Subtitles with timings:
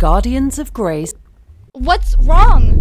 [0.00, 1.12] Guardians of Grace.
[1.72, 2.74] What's wrong?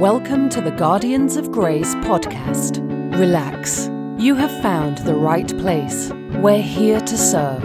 [0.00, 2.80] Welcome to the Guardians of Grace podcast.
[3.16, 3.88] Relax.
[4.20, 6.10] You have found the right place.
[6.34, 7.62] We're here to serve.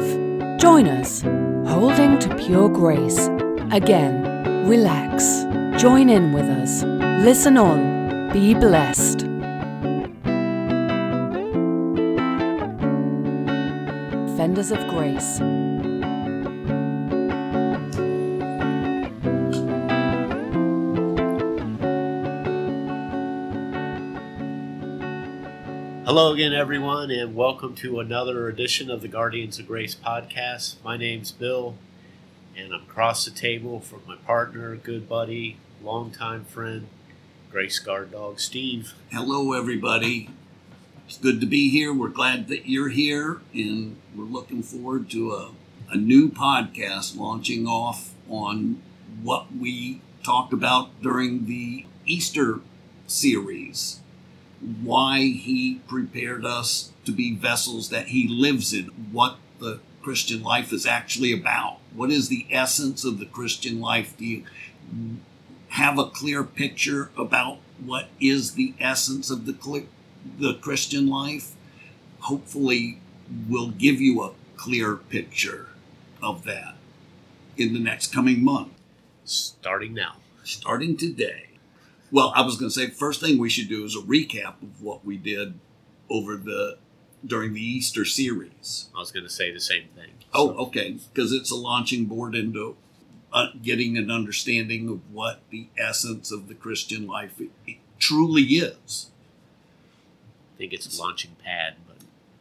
[0.58, 1.22] Join us,
[1.70, 3.28] holding to pure grace.
[3.74, 5.44] Again, relax.
[5.78, 6.84] Join in with us.
[7.26, 8.32] Listen on.
[8.32, 9.24] Be blessed.
[14.38, 15.42] Fenders of Grace.
[26.16, 30.76] Hello again, everyone, and welcome to another edition of the Guardians of Grace podcast.
[30.82, 31.76] My name's Bill,
[32.56, 36.88] and I'm across the table from my partner, good buddy, longtime friend,
[37.52, 38.94] Grace Guard Dog Steve.
[39.12, 40.30] Hello, everybody.
[41.06, 41.94] It's good to be here.
[41.94, 45.52] We're glad that you're here, and we're looking forward to a,
[45.92, 48.82] a new podcast launching off on
[49.22, 52.62] what we talked about during the Easter
[53.06, 54.00] series
[54.84, 60.74] why he prepared us to be vessels that he lives in, what the Christian life
[60.74, 61.78] is actually about.
[61.94, 64.16] What is the essence of the Christian life?
[64.18, 64.44] Do you
[65.70, 69.86] have a clear picture about what is the essence of the
[70.40, 71.54] the Christian life?
[72.22, 73.00] Hopefully,
[73.48, 75.70] we'll give you a clear picture
[76.22, 76.76] of that
[77.58, 78.74] in the next coming month,
[79.24, 80.16] Starting now.
[80.44, 81.55] starting today.
[82.12, 84.82] Well, I was going to say first thing we should do is a recap of
[84.82, 85.60] what we did
[86.10, 86.78] over the
[87.26, 88.90] during the Easter series.
[88.96, 90.12] I was going to say the same thing.
[90.34, 92.78] Oh, So, okay, because it's a launching board into
[93.34, 98.44] uh, getting an understanding of what the essence of the Christian life it, it truly
[98.44, 99.10] is.
[100.54, 101.98] I think it's a launching pad, but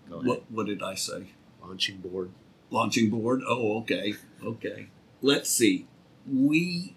[0.09, 0.29] go ahead.
[0.29, 1.29] What what did I say?
[1.63, 2.31] Launching board.
[2.71, 3.43] Launching board.
[3.47, 4.15] Oh, okay,
[4.45, 4.89] okay.
[5.23, 5.87] Let's see.
[6.31, 6.95] We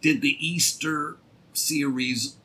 [0.00, 1.16] did the Easter
[1.52, 2.36] series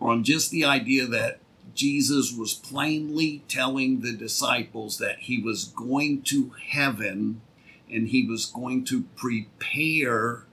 [0.00, 1.40] on just the idea that
[1.74, 7.42] Jesus was plainly telling the disciples that he was going to heaven
[7.90, 10.44] and he was going to prepare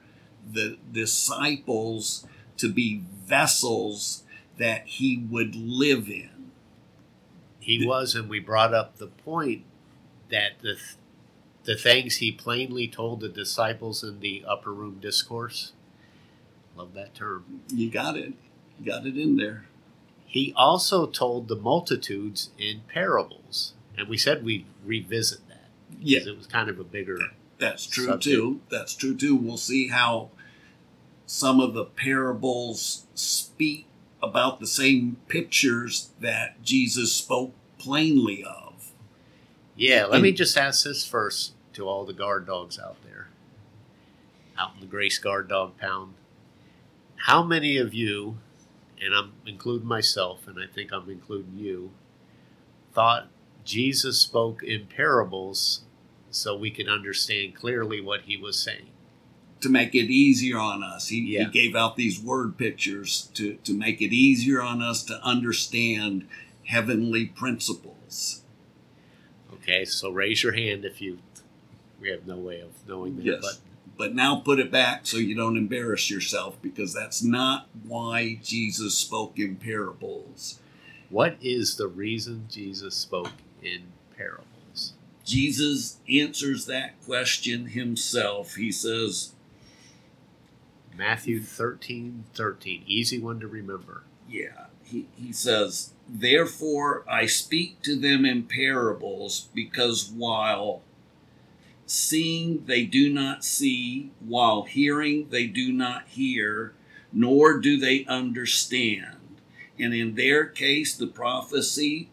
[0.52, 2.28] the disciples
[2.58, 4.24] to be vessels
[4.58, 6.52] that he would live in.
[7.60, 9.64] He was, and we brought up the point
[10.30, 10.78] that the
[11.64, 15.72] the things he plainly told the disciples in the upper room discourse.
[16.76, 17.62] Love that term.
[17.72, 18.34] You got it.
[18.80, 19.66] You got it in there.
[20.26, 25.70] He also told the multitudes in parables, and we said we'd revisit that.
[26.00, 26.20] Yeah.
[26.20, 27.20] 'cause It was kind of a bigger.
[27.60, 28.24] That's true subject.
[28.24, 28.62] too.
[28.70, 29.36] That's true too.
[29.36, 30.32] We'll see how
[31.28, 33.86] some of the parables speak
[34.22, 38.92] about the same pictures that Jesus spoke plainly of.
[39.76, 43.28] Yeah, let me just ask this first to all the guard dogs out there,
[44.58, 46.14] out in the Grace Guard Dog Pound.
[47.24, 48.38] How many of you,
[49.02, 51.92] and I'm including myself, and I think I'm including you,
[52.94, 53.30] thought
[53.64, 55.84] Jesus spoke in parables
[56.32, 58.90] so we could understand clearly what he was saying?
[59.62, 61.46] To make it easier on us, he, Yeah.
[61.46, 66.28] he gave out these word pictures to, to make it easier on us to understand
[66.66, 68.42] heavenly principles.
[69.54, 71.20] Okay, so raise your hand if you.
[72.02, 73.42] We have no way of knowing that, Yes.
[73.42, 73.60] but
[73.98, 78.96] But now put it back so you don't embarrass yourself because that's not why Jesus
[78.96, 80.60] spoke in parables.
[81.10, 83.84] what is the reason Jesus spoke in
[84.18, 84.94] parables?
[85.24, 88.56] Jesus answers that question himself.
[88.56, 89.34] He says,
[90.98, 92.84] Matthew 13 13.
[92.88, 94.04] Easy one to remember.
[94.28, 100.82] Yeah, he, he says, Therefore I speak to them in parables, because while
[101.86, 106.74] seeing they do not see, while hearing they do not hear,
[107.12, 109.18] nor do they understand.
[109.80, 112.10] And in their case, the prophecy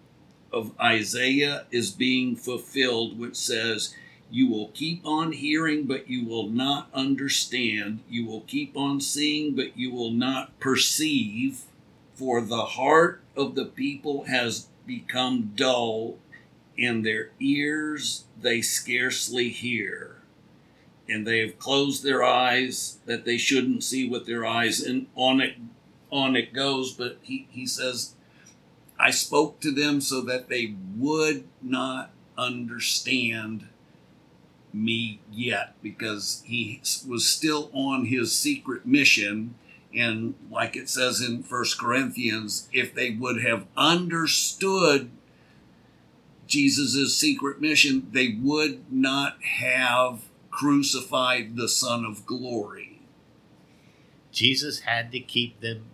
[0.52, 3.94] of Isaiah is being fulfilled, which says,
[4.30, 8.00] You will keep on hearing, but you will not understand.
[8.08, 11.62] You will keep on seeing, but you will not perceive.
[12.14, 16.18] For the heart of the people has become dull,
[16.78, 20.16] and their ears they scarcely hear.
[21.08, 25.40] And they have closed their eyes that they shouldn't see with their eyes, and on
[25.40, 25.56] it
[26.10, 26.92] on it goes.
[26.92, 28.14] But he, he says,
[28.98, 33.68] I spoke to them so that they would not understand
[34.72, 39.54] me yet because he was still on his secret mission
[39.94, 45.10] and like it says in First Corinthians if they would have understood
[46.50, 53.00] Jesus' secret mission they would not have crucified the son of glory.
[54.32, 55.84] Jesus had to keep them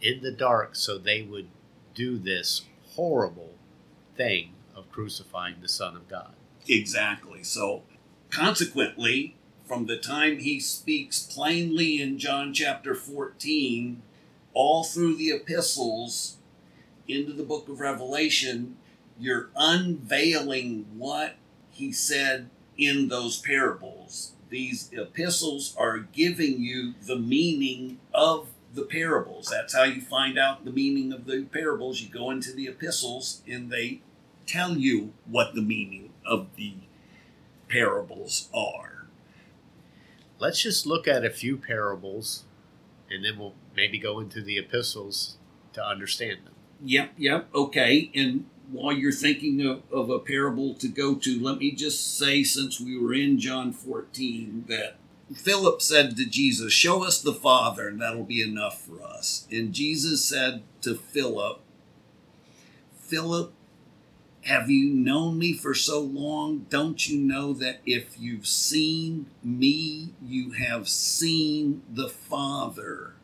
[0.00, 1.48] in the dark so they would
[1.94, 2.62] do this
[2.94, 3.54] horrible
[4.16, 6.32] thing of crucifying the son of God.
[6.66, 7.42] Exactly.
[7.44, 7.82] So
[8.30, 14.02] Consequently, from the time he speaks plainly in John chapter 14,
[14.52, 16.36] all through the epistles
[17.06, 18.76] into the book of Revelation,
[19.18, 21.34] you're unveiling what
[21.70, 24.32] he said in those parables.
[24.48, 29.48] These epistles are giving you the meaning of the parables.
[29.50, 32.00] That's how you find out the meaning of the parables.
[32.00, 34.00] You go into the epistles and they
[34.46, 36.74] tell you what the meaning of the
[37.68, 39.06] parables are.
[40.38, 42.44] Let's just look at a few parables
[43.10, 45.36] and then we'll maybe go into the epistles
[45.72, 46.54] to understand them.
[46.84, 48.10] Yep, yep, okay.
[48.14, 52.42] And while you're thinking of, of a parable to go to, let me just say,
[52.44, 54.96] since we were in John 14, that
[55.34, 59.46] Philip said to Jesus, Show us the Father, and that'll be enough for us.
[59.50, 61.60] And Jesus said to Philip,
[62.98, 63.52] Philip,
[64.42, 66.66] have you known me for so long?
[66.70, 73.14] Don't you know that if you've seen me, you have seen the Father?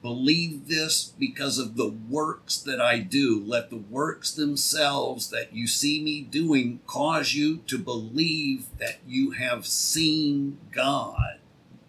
[0.00, 3.42] Believe this because of the works that I do.
[3.44, 9.32] Let the works themselves that you see me doing cause you to believe that you
[9.32, 11.40] have seen God.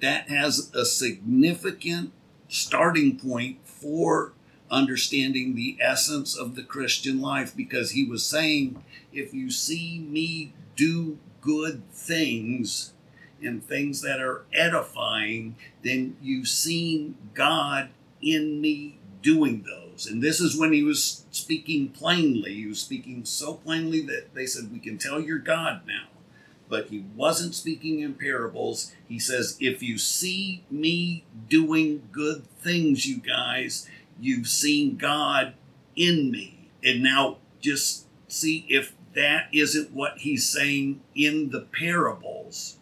[0.02, 2.12] That has a significant
[2.48, 4.34] starting point for
[4.72, 8.84] understanding the essence of the Christian life because he was saying,
[9.14, 12.94] if you see me do good things
[13.42, 17.90] and things that are edifying, then you've seen God
[18.22, 20.06] in me doing those.
[20.06, 22.54] And this is when he was speaking plainly.
[22.54, 26.08] He was speaking so plainly that they said, We can tell you're God now.
[26.70, 28.94] But he wasn't speaking in parables.
[29.08, 33.90] He says, If you see me doing good things, you guys,
[34.20, 35.54] You've seen God
[35.96, 36.70] in me.
[36.84, 42.78] And now just see if that isn't what he's saying in the parables.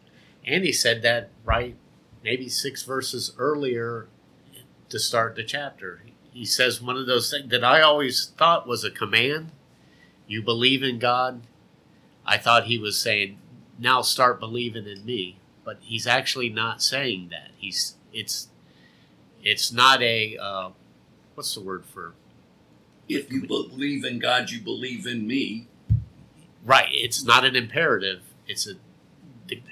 [0.46, 1.76] And he said that right
[2.24, 4.08] maybe six verses earlier
[4.90, 6.02] to start the chapter.
[6.32, 9.52] He says one of those things that I always thought was a command.
[10.28, 11.42] You believe in God.
[12.26, 13.38] I thought he was saying,
[13.80, 15.38] now start believing in me.
[15.64, 17.52] But he's actually not saying that.
[17.58, 18.48] He's it's
[19.44, 20.70] it's not a uh,
[21.36, 22.14] what's the word for
[23.10, 25.68] if you believe in God, you believe in me.
[26.64, 26.90] Right.
[26.92, 28.22] It's not an imperative.
[28.48, 28.74] It's a
[29.48, 29.64] de-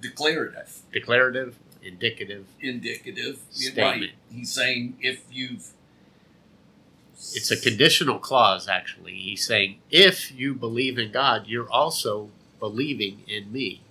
[0.00, 0.80] declarative.
[0.92, 4.00] Declarative, indicative, indicative statement.
[4.00, 4.10] Right.
[4.30, 5.72] He's saying if you've.
[7.34, 9.14] It's a conditional clause, actually.
[9.14, 13.82] He's saying if you believe in God, you're also believing in me.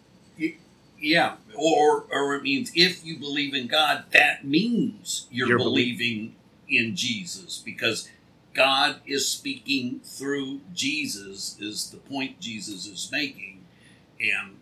[0.99, 6.35] Yeah, or or it means if you believe in God, that means you're, you're believing
[6.69, 8.07] in Jesus because
[8.53, 13.65] God is speaking through Jesus, is the point Jesus is making.
[14.19, 14.57] And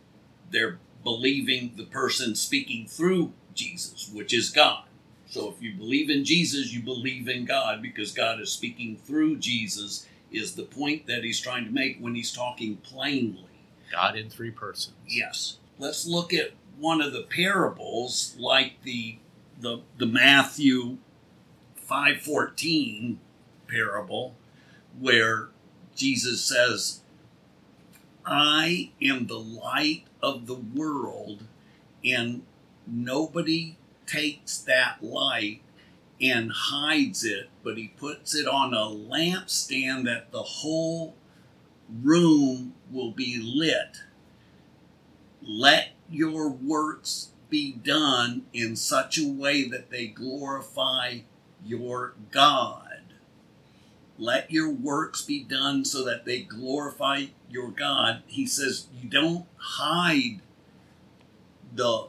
[0.52, 4.84] they're believing the person speaking through Jesus, which is God.
[5.28, 9.38] So if you believe in Jesus, you believe in God because God is speaking through
[9.38, 13.46] Jesus, is the point that he's trying to make when he's talking plainly.
[13.92, 14.96] God in three persons.
[15.08, 15.58] Yes.
[15.78, 19.18] Let's look at one of the parables, like the
[19.60, 20.98] the, the Matthew
[21.76, 23.20] 514
[23.68, 24.36] parable
[24.98, 25.50] where
[25.96, 27.02] Jesus says,
[28.26, 31.44] I am the light of the world,
[32.04, 32.44] and
[32.88, 35.62] nobody takes that light
[36.22, 41.16] and hides it, but he puts it on a lampstand that the whole
[42.04, 44.02] room will be lit.
[45.42, 51.20] Let your works be done in such a way that they glorify
[51.66, 52.86] your God.
[54.18, 58.24] Let your works be done so that they glorify your God.
[58.28, 60.40] He says you don't hide
[61.74, 62.08] the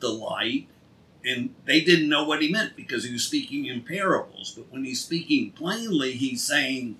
[0.00, 0.68] the light
[1.24, 4.84] and they didn't know what he meant because he was speaking in parables but when
[4.84, 6.96] he's speaking plainly he's saying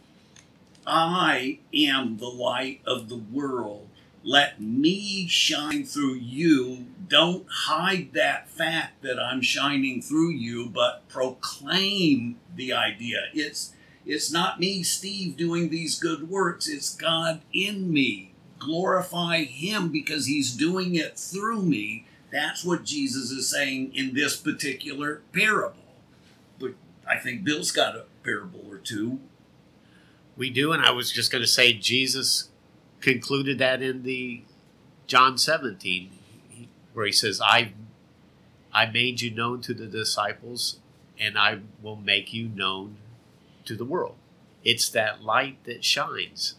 [0.85, 3.89] i am the light of the world
[4.29, 6.87] let me shine through you.
[7.09, 13.29] Don't hide that fact that I'm shining through you, but proclaim the idea.
[13.33, 13.73] It's
[14.09, 16.67] It's not me, Steve, doing these good works.
[16.67, 18.33] It's God in me.
[18.59, 22.07] Glorify Him because He's doing it through me.
[22.33, 25.85] That's what Jesus is saying in this particular parable.
[26.59, 26.73] But
[27.07, 29.21] I think Bill's got a parable or two.
[30.39, 32.49] We do, and I was just going to say Jesus
[33.01, 34.41] concluded that in the
[35.07, 36.11] John 17,
[36.95, 37.73] where he says, I,
[38.73, 40.79] I made you known to the disciples,
[41.21, 42.97] and I will make you known
[43.69, 44.17] to the world.
[44.65, 46.57] It's that light that shines.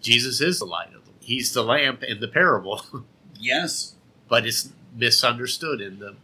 [0.00, 1.14] Jesus is the light of the world.
[1.20, 2.82] He's the lamp in the parable,
[3.38, 3.94] Yes.
[4.28, 6.14] but it's misunderstood in the,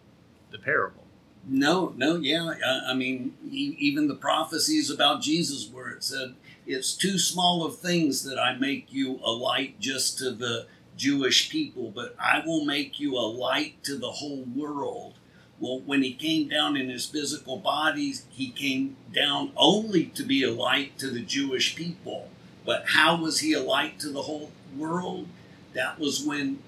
[0.50, 1.02] the parable.
[1.48, 2.54] No, no, yeah.
[2.64, 6.34] I, I mean, e- even the prophecies about Jesus, where it said,
[6.66, 10.66] It's too small of things that I make you a light just to the
[10.96, 15.14] Jewish people, but I will make you a light to the whole world.
[15.58, 20.42] Well, when he came down in his physical body, he came down only to be
[20.42, 22.28] a light to the Jewish people.
[22.64, 25.28] But how was he a light to the whole world?
[25.72, 26.58] That was when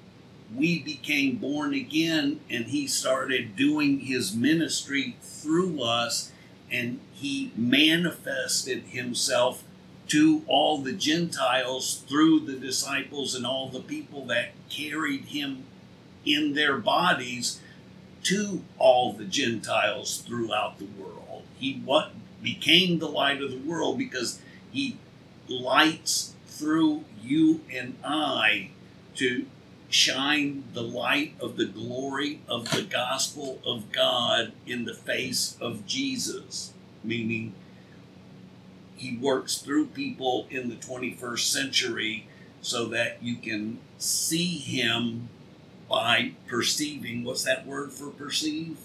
[0.54, 6.32] we became born again and he started doing his ministry through us
[6.70, 9.64] and he manifested himself
[10.06, 15.64] to all the Gentiles through the disciples and all the people that carried him
[16.24, 17.60] in their bodies
[18.24, 21.42] to all the Gentiles throughout the world.
[21.58, 24.96] He what became the light of the world because he
[25.48, 28.70] lights through you and I
[29.16, 29.46] to
[29.88, 35.86] shine the light of the glory of the gospel of God in the face of
[35.86, 36.72] Jesus,
[37.02, 37.54] meaning
[38.96, 42.26] he works through people in the 21st century
[42.60, 45.28] so that you can see him
[45.88, 47.24] by perceiving.
[47.24, 48.78] What's that word for perceive?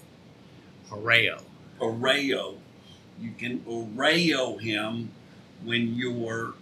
[0.90, 1.42] Horeo.
[1.80, 2.56] Oreo.
[3.20, 5.10] You can oreo him
[5.62, 6.54] when you're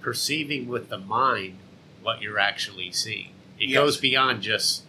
[0.00, 1.58] perceiving with the mind
[2.02, 3.30] what you're actually seeing.
[3.58, 3.74] It Yes.
[3.78, 4.82] goes beyond just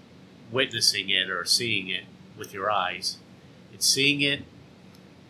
[0.52, 2.06] witnessing it or seeing it
[2.38, 3.18] with your eyes.
[3.74, 4.44] It's seeing it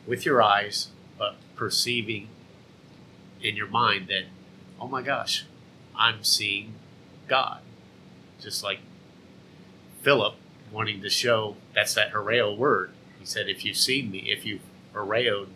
[0.05, 2.29] with your eyes, but perceiving
[3.41, 4.25] in your mind that,
[4.79, 5.45] oh my gosh,
[5.95, 6.75] I'm seeing
[7.27, 7.62] God.
[8.43, 8.79] Just like
[10.01, 10.35] Philip
[10.71, 12.91] wanting to show that's that horeo word.
[13.19, 14.62] He said, if you've seen me, if you've
[14.93, 15.47] horeoed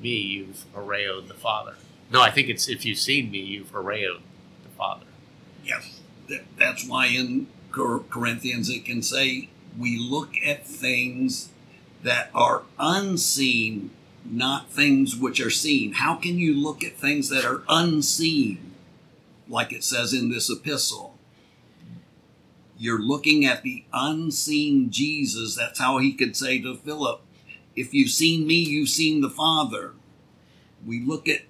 [0.00, 1.74] me, you've horeoed the Father.
[2.12, 4.20] No, I think it's if you've seen me, you've horeoed
[4.62, 5.06] the Father.
[5.64, 6.00] Yes,
[6.56, 11.48] that's why in Corinthians it can say we look at things
[12.02, 13.90] that are unseen,
[14.24, 15.94] not things which are seen.
[15.94, 18.72] How can you look at things that are unseen,
[19.48, 21.11] like it says in this epistle?
[22.82, 25.54] You're looking at the unseen Jesus.
[25.54, 27.20] That's how he could say to Philip,
[27.76, 29.92] If you've seen me, you've seen the Father.
[30.84, 31.42] We look at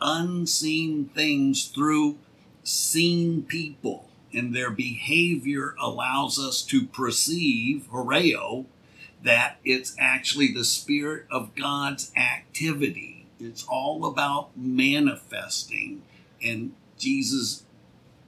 [0.00, 2.18] unseen things through
[2.62, 8.66] seen people, and their behavior allows us to perceive, horeo,
[9.24, 13.26] that it's actually the Spirit of God's activity.
[13.40, 16.02] It's all about manifesting.
[16.40, 17.64] And Jesus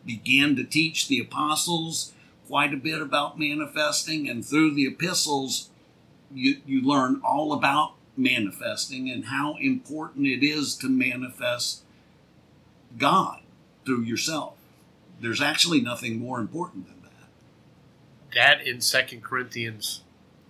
[0.04, 2.12] began to teach the apostles
[2.52, 5.70] quite a bit about manifesting, and through the epistles,
[6.30, 11.80] you, you learn all about manifesting and how important it is to manifest
[12.98, 13.40] God
[13.86, 14.52] through yourself.
[15.18, 18.34] There's actually nothing more important than that.
[18.34, 20.02] That in Second Corinthians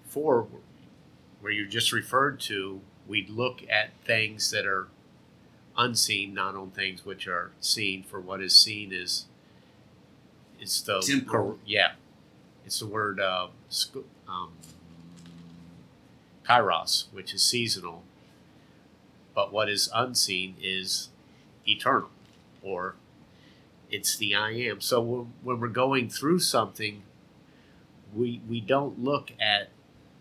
[0.04, 0.48] four,
[1.40, 4.88] where you just referred to, we'd look at things that are
[5.78, 8.02] unseen, not on things which are seen.
[8.02, 9.26] For what is seen is
[10.62, 11.58] it's the Temporal.
[11.66, 11.92] yeah,
[12.64, 13.48] it's the word uh,
[14.28, 14.52] um,
[16.48, 18.04] kairos, which is seasonal.
[19.34, 21.08] But what is unseen is
[21.66, 22.10] eternal,
[22.62, 22.94] or
[23.90, 24.80] it's the I am.
[24.80, 27.02] So when, when we're going through something,
[28.14, 29.70] we we don't look at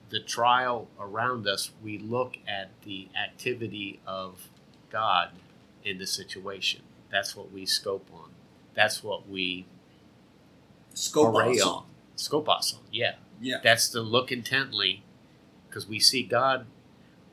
[0.10, 1.70] the trial around us.
[1.84, 4.50] We look at the activity of
[4.90, 5.30] God
[5.84, 6.82] in the situation.
[7.12, 8.32] That's what we scope on.
[8.74, 9.66] That's what we
[10.94, 11.84] Scopos.
[12.18, 12.82] Scopos on.
[12.92, 13.60] Yeah, Yeah.
[13.64, 15.04] that's to look intently,
[15.68, 16.66] because we see God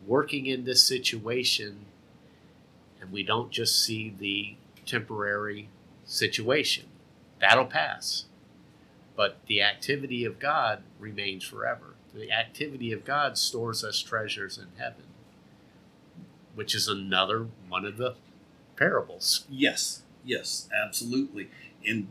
[0.06, 1.84] working in this situation,
[3.00, 5.68] and we don't just see the temporary
[6.04, 6.86] situation.
[7.40, 8.24] That'll pass.
[9.16, 11.94] But the activity of God remains forever.
[12.14, 15.04] The activity of God stores us treasures in heaven,
[16.54, 18.14] which is another one of the
[18.76, 19.44] parables.
[19.50, 21.50] Yes, yes, absolutely.
[21.86, 22.08] And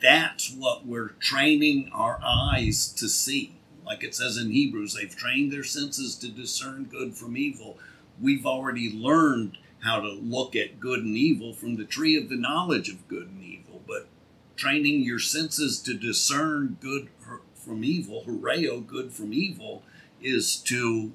[0.00, 3.56] that's what we're training our eyes to see.
[3.84, 7.78] Like it says in Hebrews, they've trained their senses to discern good from evil.
[8.20, 12.36] we've already learned how to look at good and evil from the tree of the
[12.36, 13.82] knowledge of good and evil.
[13.86, 14.08] But
[14.56, 17.08] training your senses to discern good
[17.54, 19.82] from evil, horeo, good from evil,
[20.20, 21.12] is to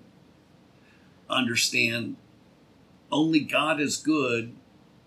[1.30, 2.18] understand
[3.12, 4.56] only God is good.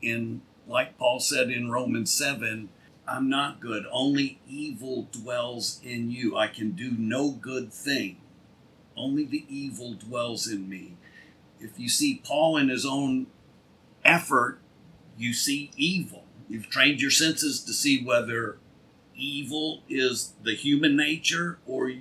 [0.03, 2.69] In like Paul said in Romans 7,
[3.07, 3.85] I'm not good.
[3.91, 6.37] Only evil dwells in you.
[6.37, 8.17] I can do no good thing.
[8.97, 10.97] Only the evil dwells in me.
[11.61, 13.27] If you see Paul in his own
[14.05, 14.61] effort,
[15.19, 16.25] you see evil.
[16.49, 18.59] You've trained your senses to see whether
[19.17, 21.93] evil is the human nature or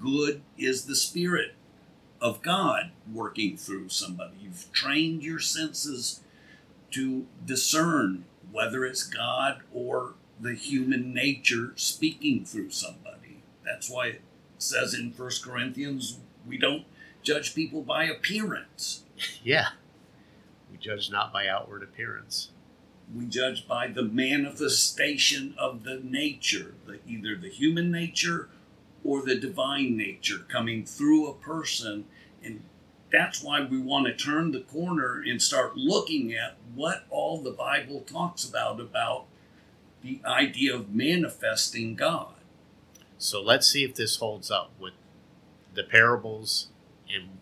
[0.00, 1.54] good is the spirit
[2.20, 4.34] of God working through somebody.
[4.40, 6.20] You've trained your senses
[6.92, 13.42] to discern whether it's God or the human nature speaking through somebody.
[13.64, 14.22] That's why it
[14.58, 16.84] says in First Corinthians, we don't
[17.22, 19.04] judge people by appearance.
[19.44, 19.68] Yeah.
[20.68, 22.50] We judge not by outward appearance.
[23.14, 28.48] We judge by the manifestation of the nature, the, either the human nature
[29.04, 32.06] or the divine nature coming through a person.
[32.42, 32.62] And
[33.12, 37.52] that's why we want to turn the corner and start looking at what all the
[37.52, 39.26] Bible talks about about
[40.02, 42.34] the idea of manifesting God.
[43.18, 44.94] So let's see if this holds up with
[45.74, 46.68] the parables
[47.12, 47.38] and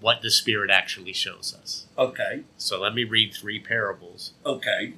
[0.00, 1.86] what the Spirit actually shows us.
[1.98, 2.42] Okay.
[2.56, 4.32] So let me read three parables.
[4.44, 4.94] Okay.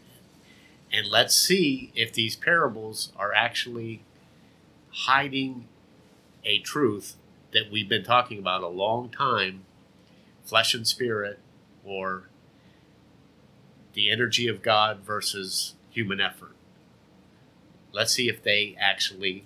[0.93, 4.03] And let's see if these parables are actually
[4.91, 5.67] hiding
[6.45, 7.17] a truth
[7.53, 9.65] that we've been talking about a long time
[10.49, 11.39] flesh and spirit,
[11.85, 12.23] or
[13.93, 16.55] the energy of God versus human effort.
[17.93, 19.45] Let's see if they actually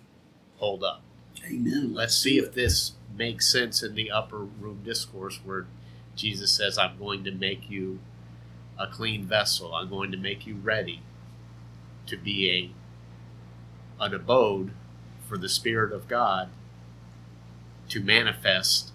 [0.56, 1.02] hold up.
[1.44, 1.94] Amen.
[1.94, 5.66] Let's see if this makes sense in the upper room discourse where
[6.16, 8.00] Jesus says, I'm going to make you
[8.78, 9.74] a clean vessel.
[9.74, 11.02] I'm going to make you ready
[12.06, 14.72] to be a an abode
[15.28, 16.48] for the Spirit of God
[17.88, 18.90] to manifest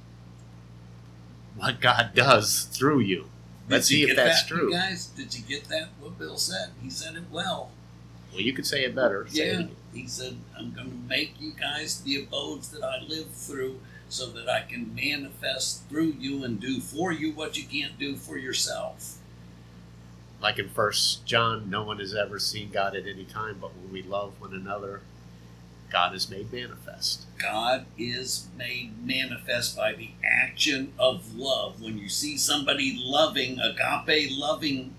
[1.55, 3.29] what God does through you.
[3.69, 4.71] Let's see if that's that, true.
[4.71, 5.89] Guys, did you get that?
[5.99, 6.71] What Bill said?
[6.81, 7.71] He said it well.
[8.31, 9.27] Well, you could say it better.
[9.27, 9.53] Say it Yeah.
[9.59, 9.75] again.
[9.93, 14.27] He said, I'm going to make you guys the abodes that I live through so
[14.27, 18.37] that I can manifest through you and do for you what you can't do for
[18.37, 19.17] yourself.
[20.39, 23.91] Like in First John, no one has ever seen God at any time, but when
[23.91, 25.01] we love one another,
[25.89, 27.25] God is made manifest.
[27.39, 31.81] God is made manifest by the action of love.
[31.81, 34.93] When you see somebody loving, agape loving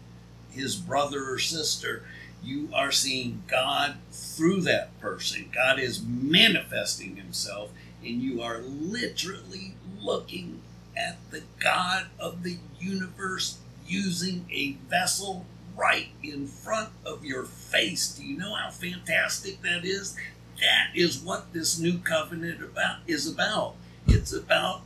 [0.51, 2.03] his brother or sister,
[2.43, 5.51] you are seeing God through that person.
[5.55, 7.71] God is manifesting himself,
[8.03, 10.63] and you are literally looking
[10.97, 15.47] at the God of the universe using a vessel
[15.77, 18.15] right in front of your face.
[18.17, 20.17] Do you know how fantastic that is?
[20.61, 23.77] That is what this new covenant about is about.
[24.07, 24.83] It's about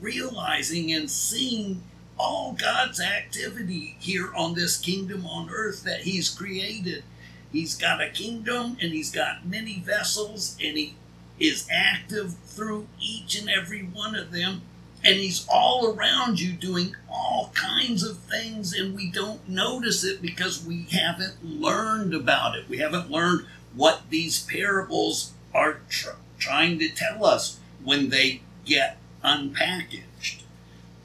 [0.00, 1.82] realizing and seeing
[2.20, 7.02] all God's activity here on this kingdom on earth that He's created.
[7.50, 10.94] He's got a kingdom and He's got many vessels and He
[11.38, 14.62] is active through each and every one of them.
[15.02, 20.20] And He's all around you doing all kinds of things, and we don't notice it
[20.20, 22.68] because we haven't learned about it.
[22.68, 28.98] We haven't learned what these parables are tr- trying to tell us when they get
[29.24, 30.02] unpackaged.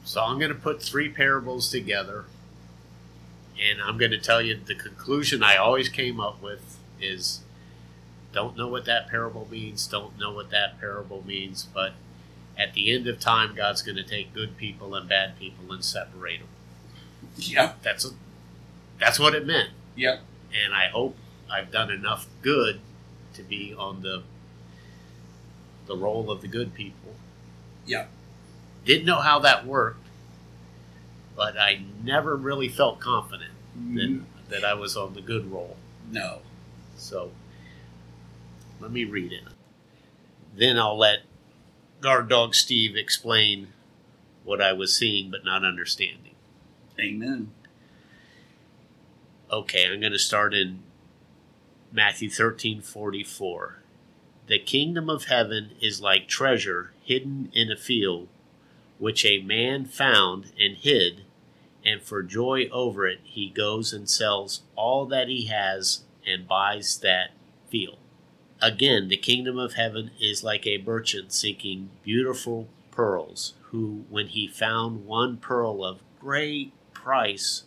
[0.06, 2.26] So I'm going to put three parables together,
[3.60, 7.42] and I'm going to tell you the conclusion I always came up with is
[8.32, 11.94] don't know what that parable means, don't know what that parable means, but
[12.56, 15.84] at the end of time, God's going to take good people and bad people and
[15.84, 16.50] separate them.
[17.38, 18.10] Yeah, That's a,
[19.00, 20.22] that's what it meant, yep.
[20.54, 21.18] and I hope
[21.52, 22.80] I've done enough good
[23.34, 24.22] to be on the
[25.88, 27.16] the roll of the good people.
[27.88, 28.10] Yep.
[28.86, 30.06] Didn't know how that worked,
[31.36, 33.52] but I never really felt confident
[33.94, 34.24] that, mm-hmm.
[34.50, 35.76] that I was on the good roll.
[36.12, 36.40] No.
[36.96, 37.32] So
[38.80, 39.44] let me read it.
[40.56, 41.20] Then I'll let
[42.00, 43.70] guard dog Steve explain
[44.44, 46.36] what I was seeing but not understanding.
[47.00, 47.52] Amen.
[49.52, 50.80] Okay, I'm going to start in
[51.92, 53.80] Matthew 13 44.
[54.48, 58.28] The kingdom of heaven is like treasure hidden in a field,
[58.98, 61.24] which a man found and hid,
[61.86, 66.98] and for joy over it he goes and sells all that he has and buys
[67.00, 67.32] that
[67.70, 67.98] field.
[68.62, 74.48] Again, the kingdom of heaven is like a merchant seeking beautiful pearls, who, when he
[74.48, 77.64] found one pearl of great price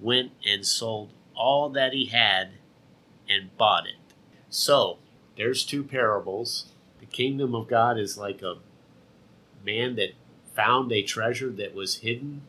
[0.00, 2.52] went and sold all that he had
[3.28, 3.96] and bought it.
[4.48, 4.98] So,
[5.36, 6.66] there's two parables.
[7.00, 8.58] The kingdom of God is like a
[9.64, 10.12] man that
[10.60, 12.42] found a treasure that was hidden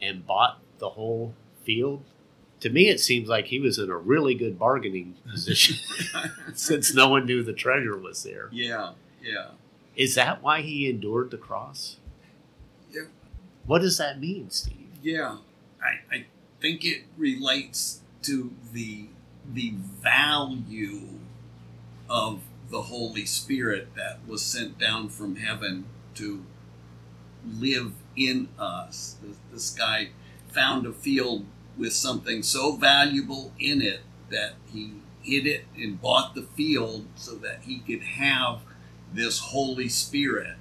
[0.00, 2.02] and bought the whole field.
[2.60, 5.76] To me, it seems like he was in a really good bargaining position
[6.54, 8.48] since no one knew the treasure was there.
[8.52, 8.92] yeah,
[9.22, 9.48] yeah.
[9.94, 11.98] Is that why he endured the cross?
[12.90, 13.02] Yeah.
[13.66, 14.88] What does that mean, Steve?
[15.02, 15.36] Yeah,
[15.82, 16.24] I, I
[16.62, 19.08] think it relates to the
[19.52, 21.18] the value
[22.08, 22.40] of
[22.70, 25.84] the Holy Spirit that was sent down from heaven
[26.16, 26.44] to
[27.46, 29.16] live in us.
[29.50, 30.10] This, guy
[30.48, 31.44] found a field
[31.76, 37.34] with something so valuable in it that he hid it and bought the field so
[37.36, 38.60] that he could have
[39.12, 40.56] this Holy Spirit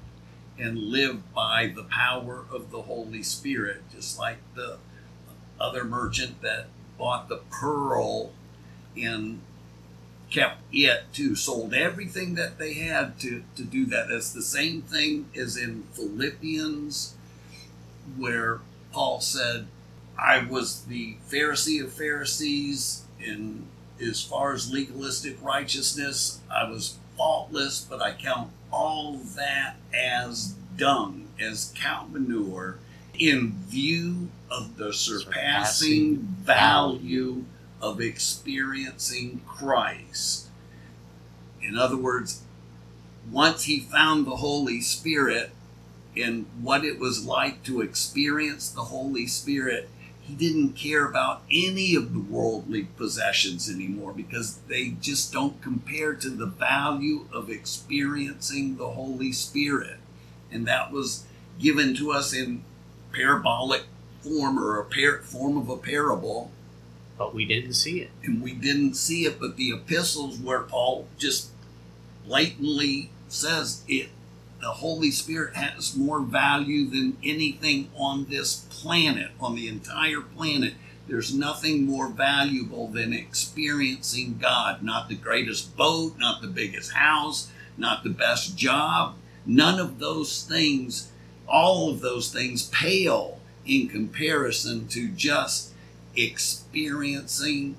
[0.58, 4.78] and live by the power of the Holy Spirit, just like the
[5.60, 8.32] other merchant that bought the pearl
[8.96, 9.42] and
[10.32, 14.08] kept it too, sold everything that they had to, to do that.
[14.10, 17.16] That's the same thing as in Philippians,
[18.18, 18.60] where
[18.92, 19.68] Paul said,
[20.18, 23.68] I was the Pharisee of Pharisees in
[24.02, 31.28] as far as legalistic righteousness, I was faultless, but I count all that as dung,
[31.40, 32.80] as cow manure,
[33.14, 37.46] in view of the surpassing Surpassing value
[37.82, 40.48] of experiencing Christ.
[41.62, 42.42] In other words,
[43.30, 45.52] once he found the Holy Spirit
[46.16, 49.90] and what it was like to experience the Holy Spirit,
[50.22, 56.14] he didn't care about any of the worldly possessions anymore because they just don't compare
[56.14, 59.98] to the value of experiencing the Holy Spirit.
[60.52, 61.26] And that was
[61.60, 62.64] given to us in
[63.12, 63.84] parabolic
[64.22, 66.52] form or a par- form of a parable
[67.22, 68.10] But we didn't see it.
[68.24, 71.52] and we didn't see it, but the epistles where Paul just
[72.26, 74.10] blatantly says it
[74.60, 80.74] the Holy Spirit has more value than anything on this planet, on the entire planet.
[81.08, 84.82] There's nothing more valuable than experiencing God.
[84.82, 89.14] Not the greatest boat, not the biggest house, not the best job.
[89.46, 91.12] None of those things,
[91.48, 95.71] all of those things pale in comparison to just
[96.16, 97.78] experiencing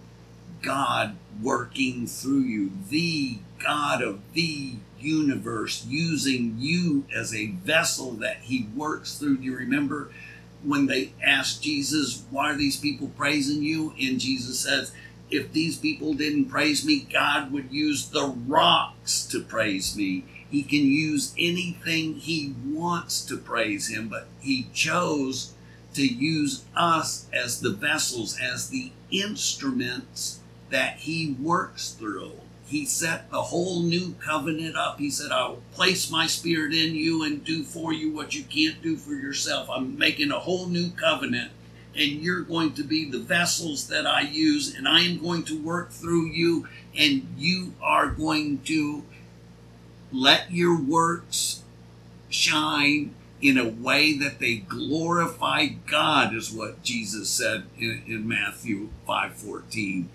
[0.62, 8.38] God working through you, the God of the universe, using you as a vessel that
[8.42, 9.38] He works through.
[9.38, 10.10] Do you remember
[10.62, 13.94] when they asked Jesus, Why are these people praising you?
[14.00, 14.92] And Jesus says,
[15.30, 20.24] If these people didn't praise me, God would use the rocks to praise me.
[20.50, 25.51] He can use anything He wants to praise Him, but He chose
[25.94, 32.32] to use us as the vessels, as the instruments that He works through.
[32.66, 34.98] He set the whole new covenant up.
[34.98, 38.44] He said, I will place my spirit in you and do for you what you
[38.44, 39.68] can't do for yourself.
[39.68, 41.50] I'm making a whole new covenant,
[41.94, 45.62] and you're going to be the vessels that I use, and I am going to
[45.62, 49.02] work through you, and you are going to
[50.10, 51.62] let your works
[52.30, 58.88] shine in a way that they glorify God, is what Jesus said in, in Matthew
[59.06, 60.08] 5:14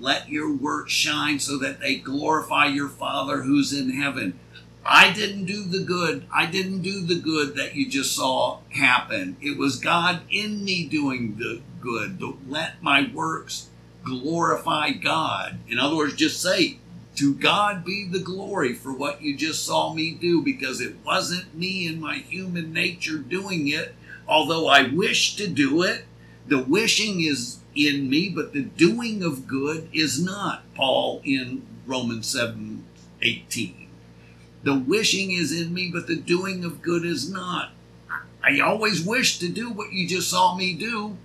[0.00, 4.38] let your work shine so that they glorify your father who's in heaven.
[4.84, 6.26] I didn't do the good.
[6.32, 9.36] I didn't do the good that you just saw happen.
[9.40, 12.22] It was god in me doing the good.
[12.46, 13.68] Let my works
[14.04, 15.58] glorify god.
[15.68, 16.78] In other words just say
[17.18, 21.54] to god be the glory for what you just saw me do because it wasn't
[21.54, 23.94] me and my human nature doing it
[24.26, 26.04] although i wish to do it
[26.48, 30.62] the wishing is in me, but the doing of good is not.
[30.74, 32.84] Paul in Romans 7
[33.20, 33.88] 18.
[34.62, 37.72] The wishing is in me, but the doing of good is not.
[38.42, 41.16] I always wish to do what you just saw me do,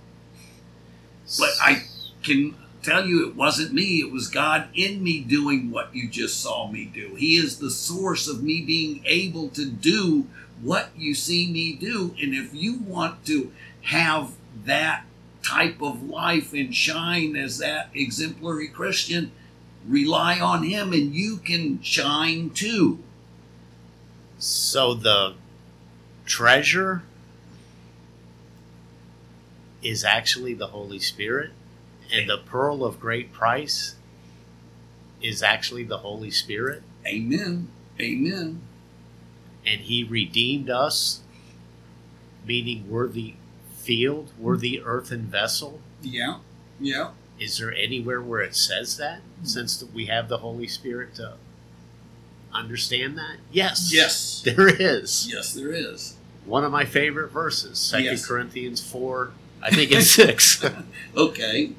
[1.38, 1.84] but I
[2.22, 4.00] can tell you it wasn't me.
[4.00, 7.14] It was God in me doing what you just saw me do.
[7.14, 10.26] He is the source of me being able to do
[10.62, 12.14] what you see me do.
[12.20, 14.32] And if you want to have
[14.64, 15.04] that
[15.42, 19.32] type of life and shine as that exemplary Christian,
[19.86, 23.00] rely on Him and you can shine too.
[24.38, 25.34] So the
[26.24, 27.02] treasure
[29.82, 31.50] is actually the Holy Spirit,
[32.12, 33.94] and the pearl of great price
[35.22, 37.68] is actually the Holy Spirit, Amen.
[38.00, 38.60] Amen.
[39.66, 41.20] and He redeemed us
[42.46, 43.34] meaning we're the
[43.78, 45.80] field, we're the earthen vessel.
[46.02, 46.38] Yeah.
[46.78, 47.10] Yeah.
[47.38, 49.20] Is there anywhere where it says that?
[49.42, 51.34] Since we have the Holy Spirit to
[52.52, 53.36] understand that?
[53.50, 53.90] Yes.
[53.92, 54.42] Yes.
[54.44, 55.26] There is.
[55.32, 56.16] Yes, there is.
[56.44, 58.26] One of my favorite verses, Second Yes.
[58.26, 60.64] Corinthians 4, I think it's 6.
[61.16, 61.72] Okay.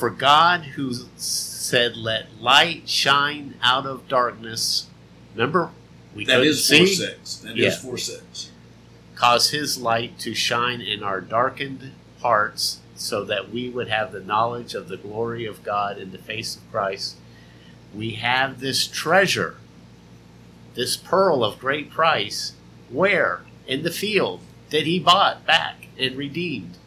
[0.00, 4.86] For God, who said, Let light shine out of darkness,
[5.34, 5.72] remember?
[6.14, 7.36] We That is see, four six.
[7.36, 7.78] That is Yeah.
[7.78, 8.48] four six.
[9.14, 14.20] cause his light to shine in our darkened hearts, so that we would have the
[14.20, 17.16] knowledge of the glory of God in the face of Christ.
[17.94, 19.56] We have this treasure,
[20.76, 22.54] this pearl of great price,
[22.88, 23.42] where?
[23.66, 26.78] In the field that he bought back and redeemed.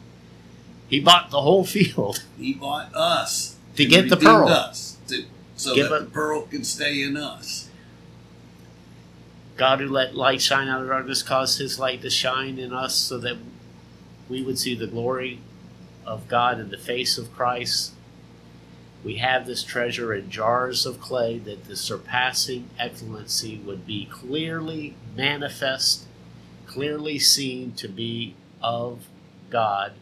[0.94, 4.48] He bought the whole field He bought us to get the pearl.
[4.48, 5.24] Us to,
[5.56, 7.68] so Give that a- the pearl can stay in us.
[9.56, 12.94] God who let light shine out of darkness caused his light to shine in us
[12.94, 13.38] so that
[14.28, 15.40] we would see the glory
[16.06, 17.90] of God in the face of Christ.
[19.02, 24.94] We have this treasure in jars of clay that the surpassing excellency would be clearly
[25.16, 26.04] manifest,
[26.66, 29.06] clearly seen to be of
[29.50, 29.94] God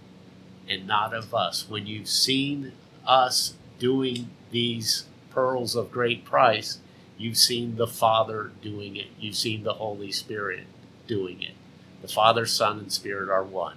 [0.69, 1.69] and not of us.
[1.69, 2.73] When you've seen
[3.07, 6.79] us doing these pearls of great price,
[7.23, 9.07] You've seen the Father doing it.
[9.21, 10.65] You've seen the Holy Spirit
[11.07, 11.53] doing it.
[12.01, 13.77] The Father, Son, and Spirit are one.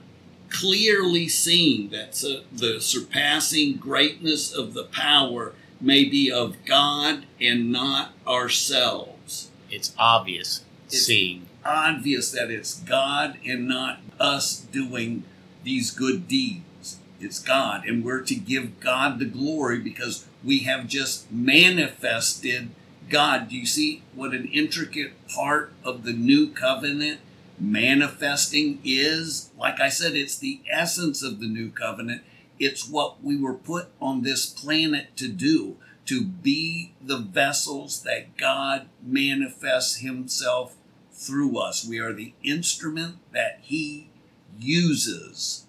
[0.50, 2.14] Clearly seen that
[2.52, 9.52] the surpassing greatness of the power may be of God and not ourselves.
[9.70, 11.46] It's obvious It's- seeing.
[11.64, 15.24] Obvious that it's God and not us doing
[15.64, 16.64] these good deeds.
[17.26, 22.70] It's God, and we're to give God the glory because we have just manifested
[23.10, 23.50] God.
[23.50, 27.20] Do you see what an intricate part of the new covenant
[27.60, 29.50] manifesting is?
[29.58, 32.22] Like I said, it's the essence of the new covenant.
[32.60, 38.38] It's what we were put on this planet to do, to be the vessels that
[38.38, 40.76] God manifests Himself
[41.12, 41.86] through us.
[41.86, 44.10] We are the instrument that He
[44.60, 45.65] uses.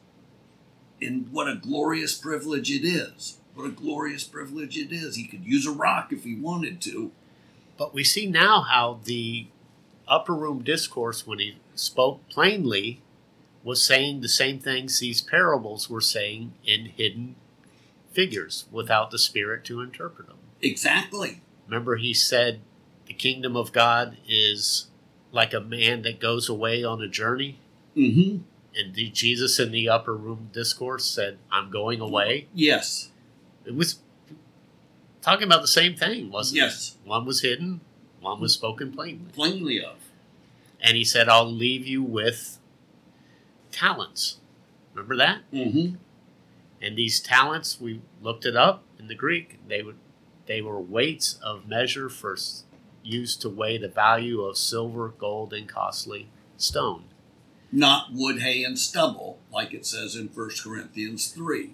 [1.01, 3.39] And what a glorious privilege it is.
[3.55, 5.17] What a glorious privilege it is.
[5.17, 7.11] He could use a rock if he wanted to.
[7.79, 9.49] But we see now how the
[10.09, 13.01] upper room discourse, when he spoke plainly,
[13.63, 17.35] was saying the same things these parables were saying in hidden
[18.13, 20.39] figures without the Spirit to interpret them.
[20.63, 21.41] Exactly.
[21.67, 22.61] Remember, he said
[23.07, 24.87] the kingdom of God is
[25.33, 27.59] like a man that goes away on a journey.
[27.97, 28.39] Mm-hmm.
[28.77, 32.49] And the, Jesus in the upper room discourse said, I'm going away.
[32.55, 33.11] Yes.
[33.65, 34.01] It was
[35.23, 36.73] talking about the same thing, wasn't Yes.
[36.73, 36.99] it?
[37.01, 37.81] Yes, one was hidden,
[38.21, 39.33] one was spoken plainly.
[39.33, 39.97] Plainly of.
[40.81, 42.59] And he said, I'll leave you with
[43.73, 44.37] talents.
[44.95, 45.41] Remember that?
[45.53, 45.97] Mm-hmm.
[46.83, 49.59] And these talents, we looked it up in the Greek.
[49.67, 49.97] They would,
[50.47, 52.65] they were weights of measure for s-
[53.03, 57.05] used to weigh the value of silver, gold, and costly stone.
[57.73, 61.71] Not wood, hay, and stubble, like it says in 1 Corinthians 3.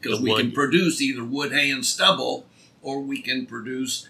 [0.00, 2.46] Because we can produce either wood, hay, and stubble,
[2.82, 4.08] or we can produce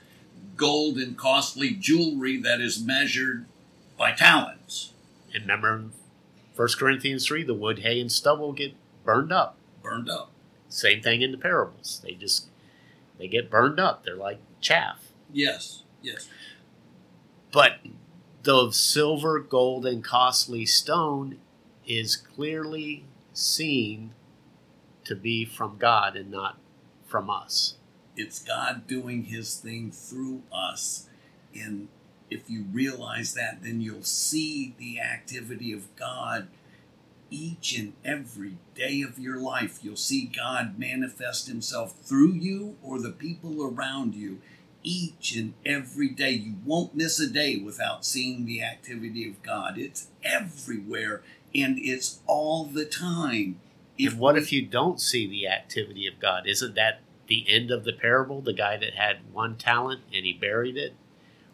[0.56, 3.46] gold and costly jewelry that is measured
[3.98, 4.92] by talents,
[5.32, 5.92] And remember, in
[6.56, 9.56] 1 Corinthians three, the wood, hay, and stubble get burned up.
[9.82, 10.30] burned up.
[10.68, 12.00] Same thing in the parables.
[12.02, 12.46] They just
[13.18, 14.04] they get burned up.
[14.04, 15.12] They're like chaff.
[15.32, 15.82] Yes.
[16.02, 16.28] Yes.
[17.52, 17.78] But
[18.42, 21.38] the silver, gold, and costly stone
[21.86, 24.12] is clearly seen
[25.04, 26.58] to be from God and not
[27.06, 27.76] from us.
[28.16, 31.08] It's God doing his thing through us.
[31.54, 31.88] And
[32.30, 36.48] if you realize that, then you'll see the activity of God
[37.30, 39.78] each and every day of your life.
[39.82, 44.40] You'll see God manifest himself through you or the people around you
[44.82, 46.30] each and every day.
[46.30, 49.78] You won't miss a day without seeing the activity of God.
[49.78, 51.22] It's everywhere
[51.54, 53.60] and it's all the time.
[53.98, 56.46] and what if you don't see the activity of God?
[56.46, 58.40] Isn't that the end of the parable?
[58.40, 60.94] The guy that had one talent and he buried it.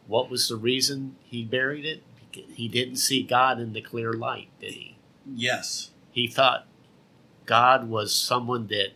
[0.06, 2.02] What was the reason he buried it?
[2.32, 4.96] He didn't see God in the clear light, did he?
[5.26, 5.90] Yes.
[6.12, 6.66] He thought
[7.46, 8.92] God was someone that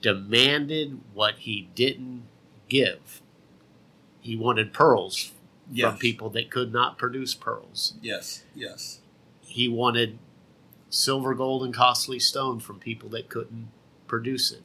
[0.00, 2.24] demanded what he didn't
[2.68, 3.22] give.
[4.22, 5.32] He wanted pearls
[5.70, 5.90] Yes.
[5.90, 7.94] from people that could not produce pearls.
[8.02, 8.44] Yes.
[8.54, 9.00] Yes.
[9.42, 10.18] He wanted
[10.90, 13.68] silver, gold, and costly stone from people that couldn't
[14.06, 14.62] produce it.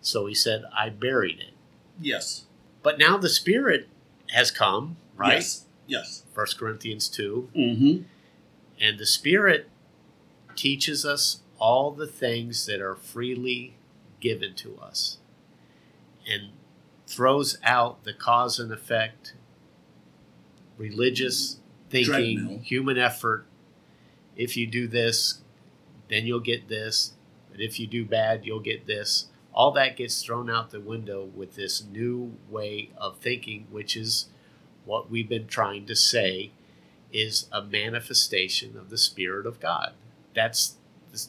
[0.00, 1.54] So he said, I buried it.
[2.00, 2.44] Yes.
[2.82, 3.88] But now the Spirit
[4.30, 5.34] has come, right?
[5.34, 5.64] Yes.
[5.86, 6.24] Yes.
[6.34, 7.50] 1 Corinthians 2.
[7.56, 8.02] Mm-hmm.
[8.80, 9.68] And the Spirit
[10.54, 13.74] teaches us all the things that are freely
[14.20, 15.18] given to us
[16.28, 16.50] and
[17.08, 19.32] throws out the cause and effect,
[20.76, 21.56] religious
[21.88, 22.58] thinking, Treadmill.
[22.58, 23.46] human effort.
[24.36, 25.40] If you do this,
[26.10, 27.14] then you'll get this.
[27.50, 29.28] But if you do bad, you'll get this.
[29.54, 34.26] All that gets thrown out the window with this new way of thinking, which is
[34.84, 36.52] what we've been trying to say
[37.10, 39.94] is a manifestation of the Spirit of God.
[40.34, 40.76] That's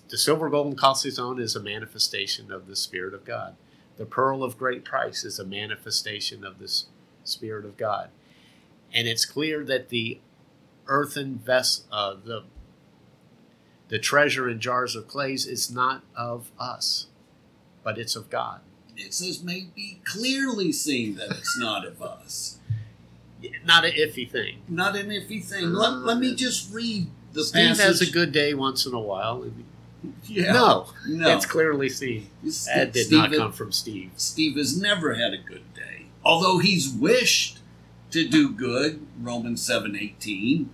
[0.09, 3.55] the silver, gold, and costly stone is a manifestation of the Spirit of God.
[3.99, 6.85] The pearl of great price is a manifestation of this
[7.25, 8.09] Spirit of God.
[8.93, 10.19] And it's clear that the
[10.87, 12.43] earthen vessel, uh, the
[13.89, 17.07] the treasure in jars of clays is not of us,
[17.83, 18.61] but it's of God.
[18.95, 22.59] It says, may be clearly seen that it's not of us.
[23.65, 24.61] Not an iffy thing.
[24.67, 25.73] Not an iffy thing.
[25.73, 27.85] Let, let me just read the Steve passage.
[27.85, 29.43] has a good day once in a while.
[30.25, 30.51] Yeah.
[30.53, 31.35] No, no.
[31.35, 32.29] it's clearly seen.
[32.43, 34.11] That did Steve, not come from Steve.
[34.15, 36.05] Steve has never had a good day.
[36.23, 37.59] Although he's wished
[38.11, 40.67] to do good, Romans 7:18.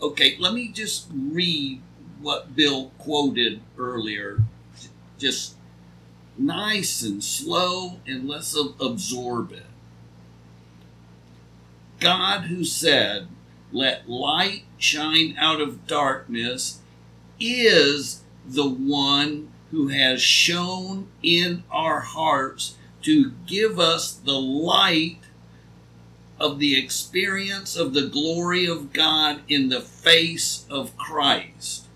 [0.00, 1.80] Okay, let me just read
[2.20, 4.42] what Bill quoted earlier.
[5.18, 5.56] Just
[6.38, 9.66] nice and slow and let's absorb it.
[12.00, 13.28] God who said,
[13.70, 16.80] "Let light shine out of darkness,"
[17.38, 25.18] is the one who has shone in our hearts to give us the light
[26.38, 31.86] of the experience of the glory of God in the face of Christ.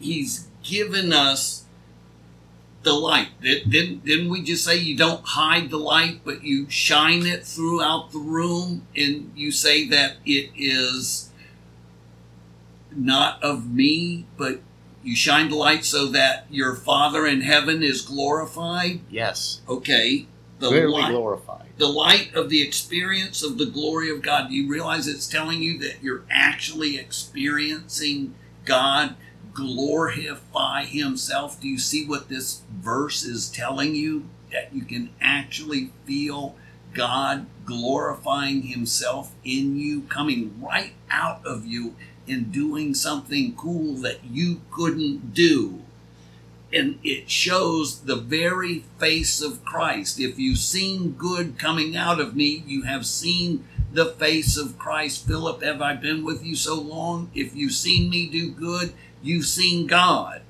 [0.00, 1.64] He's given us
[2.82, 3.28] the light.
[3.40, 7.46] Di- Didn't, didn't we just say you don't hide the light, but you shine it
[7.46, 11.30] throughout the room and you say that it is
[12.94, 14.60] not of me, but
[15.04, 19.00] you shine the light so that your Father in heaven is glorified?
[19.10, 20.26] Yes, Okay.
[20.58, 21.66] The clearly light, glorified.
[21.76, 24.48] the light of the experience of the glory of God.
[24.48, 28.34] Do you realize it's telling you that you're actually experiencing
[28.64, 29.16] God
[29.52, 31.60] glorify Himself?
[31.60, 34.28] Do you see what this verse is telling you?
[34.52, 36.56] That you can actually feel
[36.94, 41.96] God glorifying Himself in you, coming right out of you
[42.28, 45.82] and doing something cool that you couldn't do
[46.72, 50.18] and it shows the very face of Christ.
[50.18, 55.26] If you've seen good coming out of me, you have seen the face of Christ.
[55.26, 57.30] Philip, have I been with you so long?
[57.34, 60.42] If you've seen me do good, you've seen God.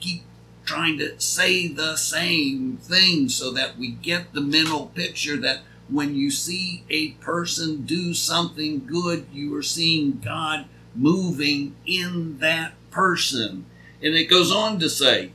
[0.00, 0.22] Keep
[0.64, 6.14] trying to say the same thing so that we get the mental picture that when
[6.14, 13.66] you see a person do something good, you are seeing God moving in that person.
[14.02, 15.32] And it goes on to say,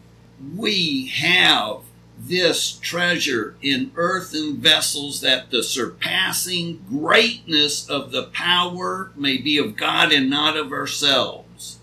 [0.56, 1.82] We have
[2.18, 9.76] this treasure in earthen vessels that the surpassing greatness of the power may be of
[9.76, 11.80] God and not of ourselves.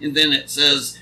[0.00, 0.98] And then it says,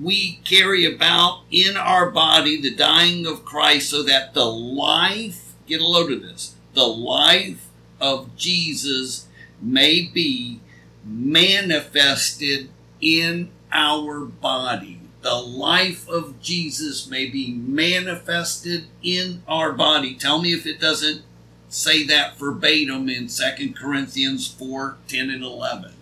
[0.00, 5.80] We carry about in our body the dying of Christ so that the life, get
[5.80, 7.68] a load of this, the life
[8.00, 9.26] of Jesus
[9.60, 10.60] may be
[11.04, 12.68] manifested
[13.00, 15.00] in our body.
[15.22, 20.14] The life of Jesus may be manifested in our body.
[20.14, 21.22] Tell me if it doesn't
[21.68, 25.92] say that verbatim in 2 Corinthians 4 10 and 11.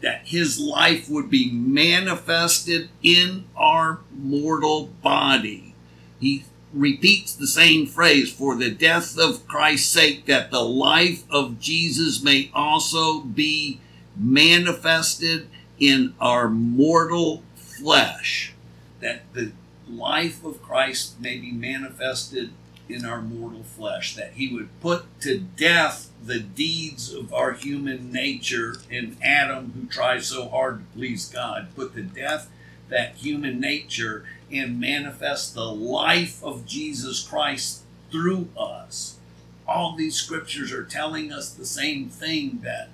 [0.00, 5.74] That his life would be manifested in our mortal body.
[6.20, 11.58] He repeats the same phrase for the death of Christ's sake, that the life of
[11.58, 13.80] Jesus may also be
[14.18, 18.54] manifested in our mortal flesh.
[19.00, 19.52] That the
[19.88, 22.50] life of Christ may be manifested
[22.88, 24.14] in our mortal flesh.
[24.16, 29.86] That he would put to death the deeds of our human nature in Adam, who
[29.86, 32.50] tries so hard to please God, put to death
[32.88, 39.18] that human nature and manifest the life of Jesus Christ through us.
[39.66, 42.88] All these scriptures are telling us the same thing that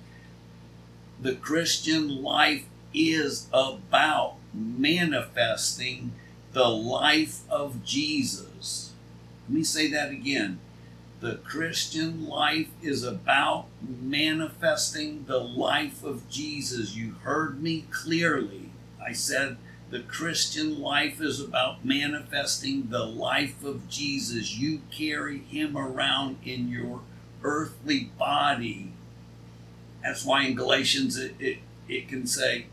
[1.21, 6.13] the Christian life is about manifesting
[6.53, 8.93] the life of Jesus.
[9.47, 10.59] Let me say that again.
[11.19, 16.95] The Christian life is about manifesting the life of Jesus.
[16.95, 18.69] You heard me clearly.
[19.03, 19.57] I said
[19.89, 24.57] the Christian life is about manifesting the life of Jesus.
[24.57, 27.01] You carry him around in your
[27.43, 28.91] earthly body.
[30.05, 32.65] That's why in Galatians it, it It can say,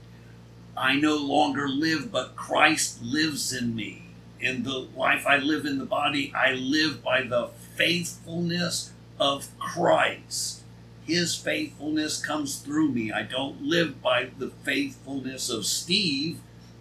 [0.77, 4.05] I no longer live, but Christ lives in me.
[4.41, 10.63] In the life I live in the body, I live by the faithfulness of Christ.
[11.05, 13.13] His faithfulness comes through me.
[13.13, 16.41] I don't live by the faithfulness of Steve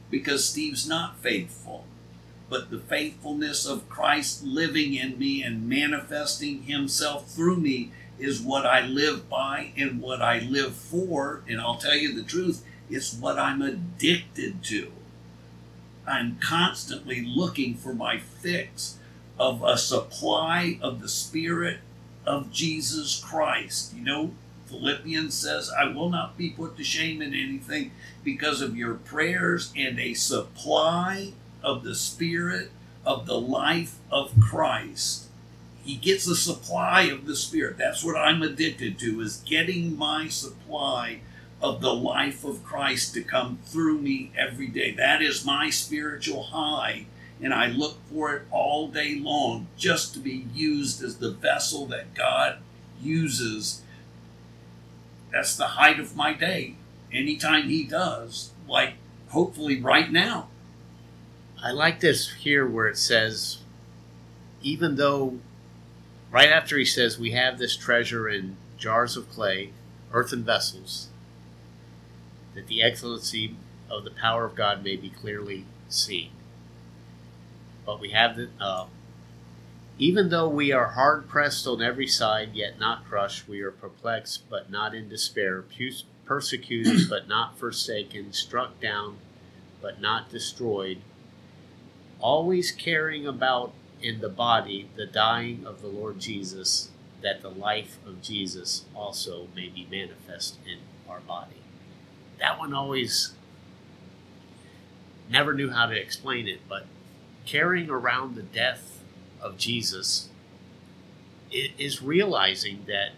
[0.10, 1.86] because Steve's not faithful,
[2.50, 7.92] but the faithfulness of Christ living in me and manifesting himself through me
[8.22, 11.42] is what I live by and what I live for.
[11.48, 14.92] And I'll tell you the truth, it's what I'm addicted to.
[16.08, 18.98] I'm constantly looking for my fix
[19.40, 21.80] of a supply of the Spirit
[22.26, 23.94] of Jesus Christ.
[23.96, 24.32] You know,
[24.68, 27.92] Philippians says, I will not be put to shame in anything
[28.24, 32.72] because of your prayers and a supply of the Spirit
[33.06, 35.28] of the life of Christ.
[35.84, 37.78] He gets a supply of the Spirit.
[37.78, 41.22] That's what I'm addicted to, is getting my supply
[41.62, 44.92] of the life of Christ to come through me every day.
[44.92, 47.06] That is my spiritual high.
[47.42, 51.86] And I look for it all day long just to be used as the vessel
[51.88, 52.60] that God
[53.02, 53.82] uses.
[55.32, 56.76] That's the height of my day.
[57.12, 58.94] Anytime He does, like
[59.30, 60.48] hopefully right now.
[61.64, 63.60] I like this here where it says,
[64.62, 65.40] even though,
[66.32, 69.72] right after he says, we have this treasure in jars of clay,
[70.12, 71.08] earthen vessels,
[72.56, 73.56] that the excellency
[73.90, 76.32] of the power of God may be clearly seen.
[77.86, 78.86] But we have the, uh,
[79.98, 84.50] even though we are hard pressed on every side, yet not crushed, we are perplexed,
[84.50, 85.64] but not in despair,
[86.26, 89.18] persecuted, but not forsaken, struck down,
[89.82, 91.00] but not destroyed,
[92.20, 96.90] always carrying about in the body the dying of the Lord Jesus,
[97.22, 100.80] that the life of Jesus also may be manifest in
[101.10, 101.62] our body
[102.42, 103.34] that one always
[105.30, 106.88] never knew how to explain it, but
[107.46, 109.04] carrying around the death
[109.40, 110.30] of Jesus
[111.52, 113.12] is realizing that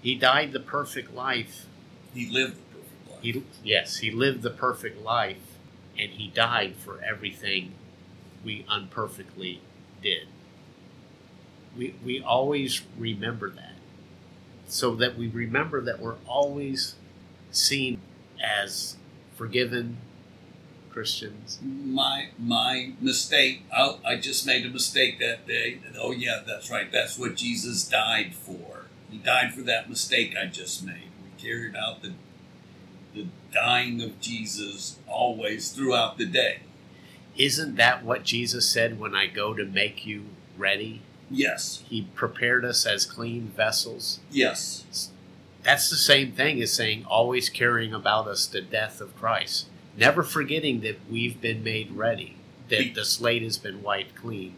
[0.00, 1.66] he died the perfect life.
[2.14, 3.20] He lived the perfect life.
[3.22, 5.58] He, yes, he lived the perfect life,
[5.98, 7.74] and he died for everything
[8.42, 9.60] we unperfectly
[10.02, 10.28] did.
[11.76, 13.74] We, we always remember that.
[14.66, 16.94] So that we remember that we're always
[17.50, 18.00] seen
[18.40, 18.96] as
[19.36, 19.98] forgiven
[20.90, 21.58] Christians?
[21.62, 23.62] My my mistake.
[23.76, 25.78] Oh, I just made a mistake that day.
[25.98, 26.90] Oh yeah, that's right.
[26.90, 28.86] That's what Jesus died for.
[29.10, 31.10] He died for that mistake I just made.
[31.22, 32.12] We carried out the
[33.14, 36.60] the dying of Jesus always throughout the day.
[37.40, 40.26] Isn't that what Jesus said when I go to make you
[40.58, 41.02] ready?
[41.30, 41.82] Yes.
[41.88, 44.20] He prepared us as clean vessels.
[44.30, 45.10] Yes
[45.62, 49.66] that's the same thing as saying always carrying about us the death of Christ.
[49.96, 52.36] Never forgetting that we've been made ready,
[52.68, 54.54] that the slate has been wiped clean.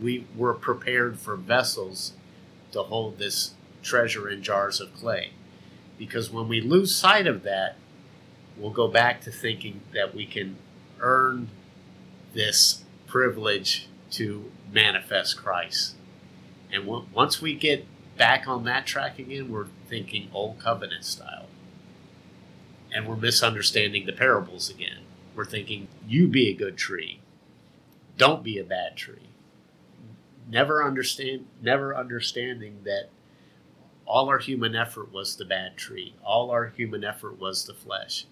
[0.00, 2.14] We were prepared for vessels
[2.72, 5.30] to hold this treasure in jars of clay.
[5.98, 7.76] Because when we lose sight of that,
[8.56, 10.56] we'll go back to thinking that we can
[11.00, 11.48] earn
[12.32, 15.94] this privilege to manifest Christ.
[16.72, 21.46] And once we get back on that track again, we're thinking old covenant style.
[22.92, 24.98] And we're misunderstanding the parables again.
[25.34, 27.20] We're thinking, you be a good tree.
[28.16, 29.28] Don't be a bad tree.
[30.48, 33.08] Never understand never understanding that
[34.04, 36.14] all our human effort was the bad tree.
[36.24, 38.26] All our human effort was the flesh.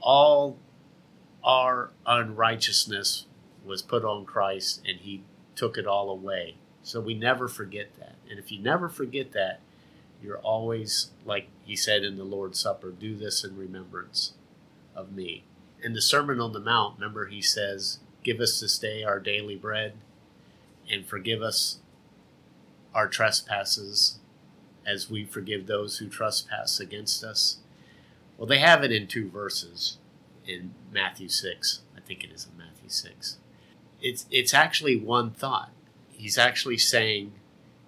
[0.00, 0.58] All
[1.42, 3.26] our unrighteousness
[3.64, 5.22] was put on Christ and he
[5.54, 6.56] took it all away.
[6.82, 8.16] So we never forget that.
[8.28, 9.60] And if you never forget that,
[10.22, 14.34] you're always, like he said in the Lord's Supper, do this in remembrance
[14.94, 15.44] of me.
[15.82, 19.56] In the Sermon on the Mount, remember he says, Give us this day our daily
[19.56, 19.94] bread
[20.90, 21.78] and forgive us
[22.94, 24.18] our trespasses
[24.86, 27.58] as we forgive those who trespass against us.
[28.36, 29.98] Well, they have it in two verses
[30.50, 31.80] in Matthew 6.
[31.96, 33.38] I think it is in Matthew 6.
[34.00, 35.70] It's, it's actually one thought
[36.20, 37.32] he's actually saying,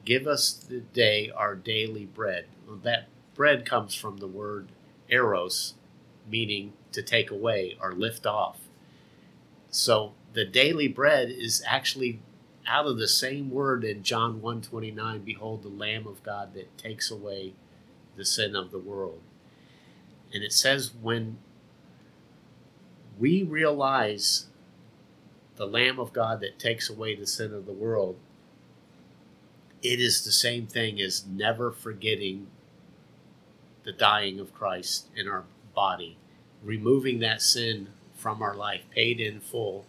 [0.05, 2.47] Give us the day our daily bread.
[2.67, 4.69] Well, that bread comes from the word
[5.09, 5.75] eros,
[6.29, 8.59] meaning to take away or lift off.
[9.71, 12.21] So the daily bread is actually
[12.67, 17.11] out of the same word in John 129 behold the lamb of God that takes
[17.11, 17.55] away
[18.17, 19.21] the sin of the world.
[20.35, 21.39] And it says when
[23.19, 24.47] we realize
[25.57, 28.17] the Lamb of God that takes away the sin of the world,
[29.83, 32.47] it is the same thing as never forgetting
[33.85, 35.45] the dying of Christ in our
[35.75, 36.17] body,
[36.63, 39.85] removing that sin from our life, paid in full,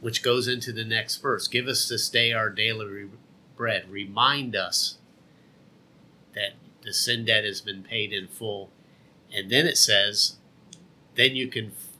[0.00, 1.46] which goes into the next verse.
[1.46, 3.08] Give us this day our daily re-
[3.56, 3.90] bread.
[3.90, 4.96] Remind us
[6.34, 8.70] that the sin debt has been paid in full.
[9.34, 10.36] And then it says,
[11.20, 11.98] then you can f-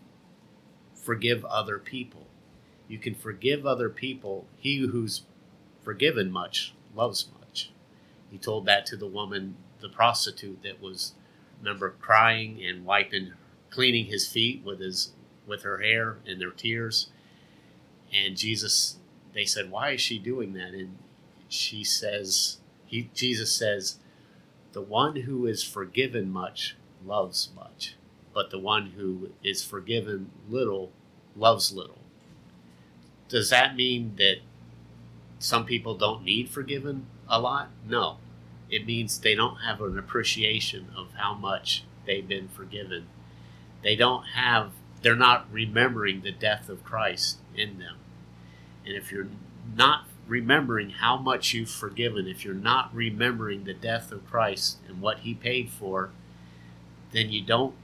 [0.94, 2.26] forgive other people.
[2.88, 4.46] You can forgive other people.
[4.56, 5.24] He who's
[5.84, 7.70] forgiven much loves much.
[8.30, 11.12] He told that to the woman, the prostitute that was,
[11.58, 13.34] remember, crying and wiping,
[13.68, 15.12] cleaning his feet with his
[15.46, 17.10] with her hair and their tears.
[18.14, 18.98] And Jesus,
[19.34, 20.96] they said, "Why is she doing that?" And
[21.48, 23.98] she says, "He." Jesus says,
[24.72, 27.96] "The one who is forgiven much loves much,
[28.32, 30.92] but the one who is forgiven little
[31.36, 31.98] loves little."
[33.28, 34.38] Does that mean that
[35.38, 37.70] some people don't need forgiven a lot?
[37.88, 38.18] No.
[38.68, 43.06] It means they don't have an appreciation of how much they've been forgiven.
[43.82, 44.72] They don't have,
[45.02, 47.96] they're not remembering the death of Christ in them.
[48.84, 49.28] And if you're
[49.74, 55.00] not remembering how much you've forgiven, if you're not remembering the death of Christ and
[55.00, 56.10] what he paid for,
[57.12, 57.74] then you don't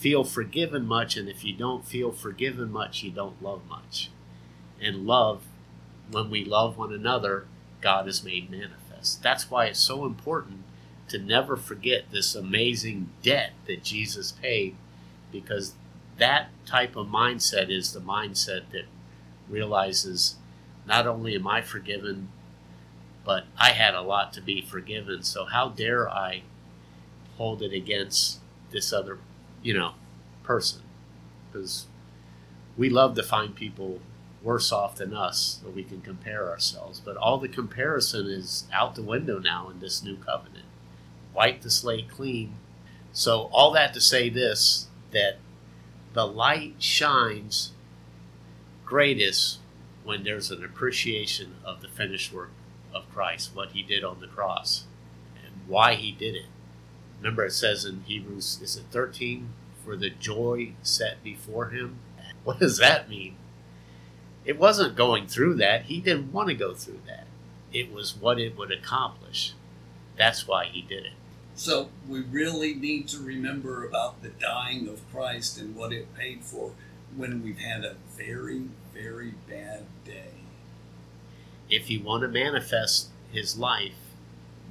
[0.00, 1.16] feel forgiven much.
[1.16, 4.10] And if you don't feel forgiven much, you don't love much.
[4.80, 5.42] And love
[6.10, 7.46] when we love one another,
[7.80, 9.22] God is made manifest.
[9.22, 10.64] That's why it's so important
[11.08, 14.74] to never forget this amazing debt that Jesus paid,
[15.30, 15.74] because
[16.18, 18.86] that type of mindset is the mindset that
[19.48, 20.36] realizes
[20.86, 22.28] not only am I forgiven,
[23.24, 25.22] but I had a lot to be forgiven.
[25.22, 26.42] So how dare I
[27.36, 28.38] hold it against
[28.70, 29.18] this other,
[29.62, 29.92] you know,
[30.42, 30.82] person?
[31.50, 31.86] Because
[32.76, 34.00] we love to find people
[34.42, 37.00] worse off than us so we can compare ourselves.
[37.00, 40.64] But all the comparison is out the window now in this new covenant.
[41.34, 42.54] Wipe the slate clean.
[43.12, 45.38] So, all that to say this that
[46.12, 47.72] the light shines
[48.84, 49.58] greatest
[50.04, 52.50] when there's an appreciation of the finished work
[52.94, 54.84] of Christ, what he did on the cross,
[55.44, 56.46] and why he did it.
[57.20, 59.50] Remember, it says in Hebrews, is it 13?
[59.84, 61.98] For the joy set before him.
[62.44, 63.36] What does that mean?
[64.44, 65.84] it wasn't going through that.
[65.84, 67.26] He didn't want to go through that.
[67.72, 69.54] It was what it would accomplish.
[70.16, 71.12] That's why he did it.
[71.54, 76.42] So we really need to remember about the dying of Christ and what it paid
[76.42, 76.72] for
[77.14, 78.64] when we've had a very,
[78.94, 80.32] very bad day.
[81.68, 83.94] If you want to manifest his life,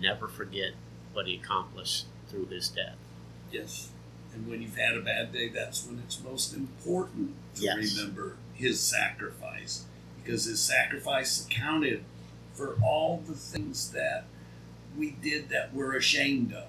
[0.01, 0.71] never forget
[1.13, 2.95] what he accomplished through his death.
[3.51, 3.89] Yes.
[4.33, 7.97] And when you've had a bad day, that's when it's most important to Yes.
[7.97, 9.85] remember his sacrifice.
[10.23, 12.03] Because his sacrifice accounted
[12.53, 14.25] for all the things that
[14.97, 16.67] we did that we're ashamed of.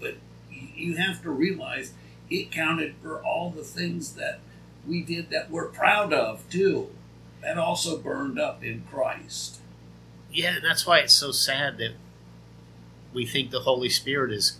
[0.00, 0.16] But
[0.50, 1.92] you have to realize
[2.28, 4.40] it counted for all the things that
[4.86, 6.90] we did that we're proud of, too.
[7.42, 9.60] That also burned up in Christ.
[10.32, 11.94] Yeah, that's why it's so sad that
[13.12, 14.58] we think the Holy Spirit has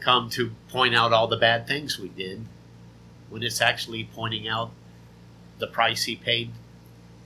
[0.00, 2.44] come to point out all the bad things we did
[3.28, 4.70] when it's actually pointing out
[5.58, 6.50] the price he paid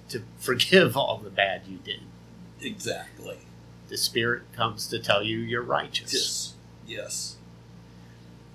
[0.09, 2.01] to forgive all the bad you did.
[2.61, 3.39] Exactly.
[3.89, 6.13] The Spirit comes to tell you you're righteous.
[6.13, 6.55] Yes.
[6.87, 7.37] Yes.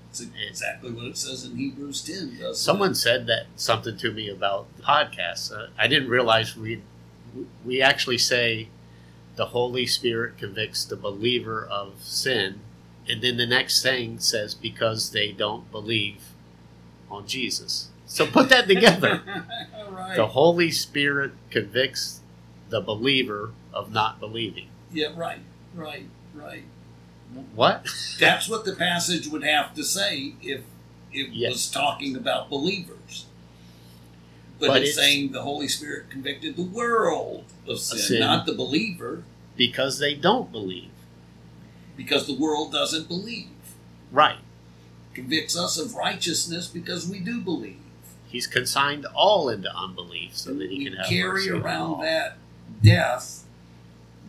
[0.10, 2.96] It's exactly what it says in Hebrews 10, doesn't Someone it?
[2.96, 5.56] said that something to me about the podcast.
[5.56, 6.82] Uh, I didn't realize we
[7.64, 8.70] we actually say
[9.36, 12.60] the Holy Spirit convicts the believer of sin,
[13.08, 16.22] and then the next thing says because they don't believe
[17.10, 17.90] on Jesus.
[18.06, 19.22] So put that together.
[19.90, 20.16] right.
[20.16, 22.22] the Holy Spirit convicts
[22.70, 24.68] the believer of not believing.
[24.92, 25.40] yeah, right,
[25.76, 26.64] right, right.
[27.54, 27.86] What?
[28.20, 30.62] That's what the passage would have to say if
[31.14, 31.52] it Yes.
[31.54, 33.26] was talking about believers.
[34.60, 38.20] But, But it's, it's- saying the Holy Spirit convicted the world of sin, sin.
[38.20, 39.24] not the believer,
[39.56, 40.90] Because they don't believe.
[42.00, 43.50] Because the world doesn't believe.
[44.10, 44.38] Right.
[45.14, 47.82] Convicts us of righteousness because we do believe.
[48.26, 52.38] He's consigned all into unbelief so that he we can have carry around that
[52.82, 53.44] death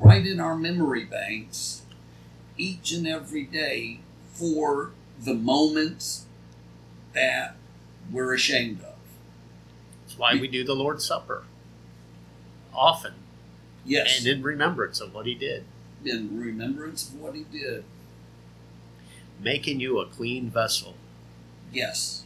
[0.01, 1.83] right in our memory banks
[2.59, 4.01] each and every day
[4.35, 4.91] for
[5.23, 6.27] the moments
[7.15, 7.55] that
[8.11, 8.95] we're ashamed of.
[10.03, 11.45] That's why we do the Lord's Supper
[12.75, 13.15] often
[13.85, 15.65] Yes, and in remembrance of what he did,
[16.05, 17.85] in remembrance of what he did.
[19.43, 20.95] making you a clean vessel
[21.73, 22.25] Yes,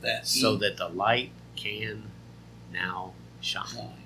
[0.00, 2.04] that so that the light can
[2.72, 3.66] now shine.
[3.66, 4.02] shine.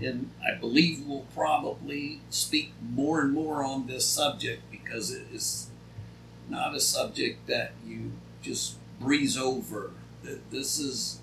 [0.00, 5.68] And I believe we'll probably speak more and more on this subject because it is
[6.48, 8.12] not a subject that you
[8.42, 9.90] just breeze over.
[10.24, 11.20] That this is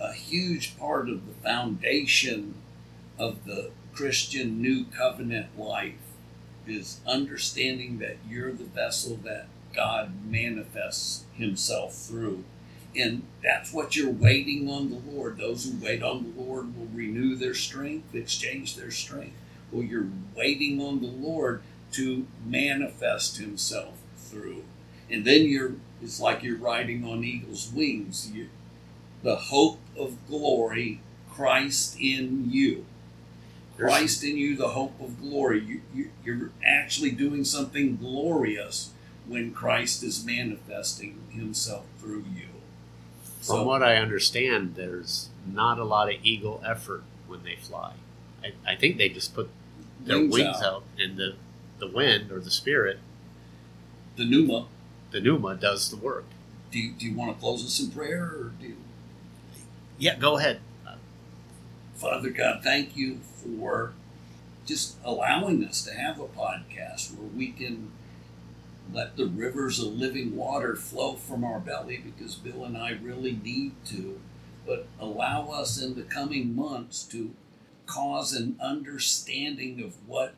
[0.00, 2.54] a huge part of the foundation
[3.18, 5.94] of the Christian new covenant life
[6.66, 12.44] is understanding that you're the vessel that God manifests himself through.
[12.94, 15.38] And that's what you're waiting on the Lord.
[15.38, 19.36] Those who wait on the Lord will renew their strength, exchange their strength.
[19.72, 24.64] Well, you're waiting on the Lord to manifest himself through.
[25.10, 28.30] And then you're it's like you're riding on eagle's wings.
[28.30, 28.48] You,
[29.22, 32.84] the hope of glory, Christ in you.
[33.76, 35.60] Christ in you, the hope of glory.
[35.60, 38.90] You, you, you're actually doing something glorious
[39.26, 42.46] when Christ is manifesting himself through you.
[43.40, 47.92] From what I understand, there's not a lot of eagle effort when they fly.
[48.42, 49.50] I, I think they just put
[50.00, 50.64] their Wings wings, out.
[50.64, 50.82] out.
[50.98, 51.36] and the,
[51.78, 52.98] the wind or the spirit,
[54.16, 54.66] the pneuma,
[55.10, 56.24] the pneuma, does the work.
[56.70, 58.76] do you, do you want to close us in prayer or do you?
[59.98, 60.60] Yeah, go ahead.
[61.94, 63.20] Father God, thank you
[63.58, 63.92] for
[64.64, 67.92] just allowing us to have a podcast where we can
[68.92, 73.38] let the rivers of living water flow from our belly because Bill and I really
[73.42, 74.20] need to.
[74.66, 77.34] But allow us in the coming months to
[77.86, 80.34] cause an understanding of what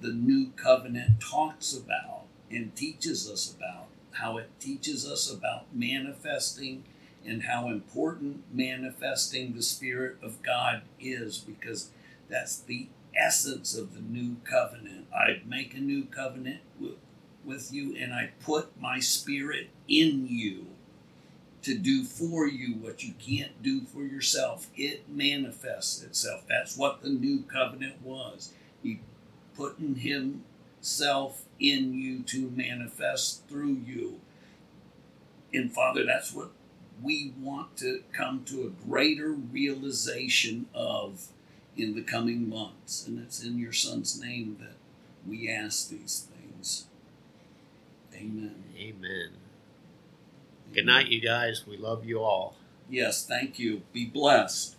[0.00, 6.84] the new covenant talks about and teaches us about, how it teaches us about manifesting
[7.26, 11.90] and how important manifesting the Spirit of God is because
[12.28, 15.06] that's the essence of the new covenant.
[15.14, 16.96] I make a new covenant with,
[17.44, 20.66] with you and I put my Spirit in you
[21.62, 24.68] to do for you what you can't do for yourself.
[24.76, 26.44] It manifests itself.
[26.48, 28.52] That's what the new covenant was.
[28.82, 29.00] He
[29.56, 34.20] putting himself in you to manifest through you.
[35.52, 36.50] And Father, that's what
[37.02, 41.28] we want to come to a greater realization of
[41.78, 43.06] in the coming months.
[43.06, 44.76] And it's in your Son's name that
[45.26, 46.86] we ask these things.
[48.14, 48.64] Amen.
[48.76, 49.30] Amen.
[50.72, 51.64] Good night, you guys.
[51.66, 52.56] We love you all.
[52.90, 53.82] Yes, thank you.
[53.92, 54.76] Be blessed.